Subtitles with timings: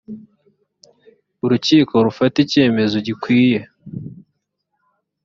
[1.45, 3.59] urukiko rufata icyemezo gikwiye.